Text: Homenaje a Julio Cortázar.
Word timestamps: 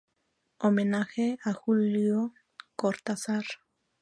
Homenaje 0.57 1.37
a 1.43 1.53
Julio 1.53 2.33
Cortázar. 2.75 3.43